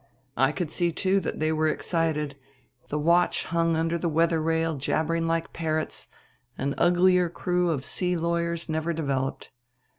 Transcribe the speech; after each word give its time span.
I 0.35 0.51
could 0.51 0.71
see, 0.71 0.91
too, 0.91 1.19
that 1.19 1.39
they 1.39 1.51
were 1.51 1.67
excited; 1.67 2.35
the 2.89 2.97
watch 2.97 3.43
hung 3.43 3.75
under 3.75 3.99
the 3.99 4.09
weather 4.09 4.41
rail 4.41 4.75
jabbering 4.75 5.27
like 5.27 5.53
parrots; 5.53 6.07
an 6.57 6.73
uglier 6.79 7.29
crew 7.29 7.69
of 7.69 7.85
sea 7.85 8.17
lawyers 8.17 8.67
never 8.67 8.93
developed. 8.93 9.51